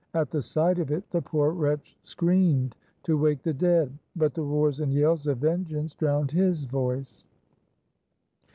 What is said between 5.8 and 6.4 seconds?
drowned